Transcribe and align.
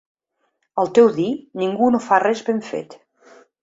Al 0.85 0.89
teu 0.99 1.11
dir, 1.19 1.29
ningú 1.65 1.93
no 1.97 2.03
fa 2.09 2.23
res 2.27 2.45
ben 2.51 2.67
fet. 2.75 3.01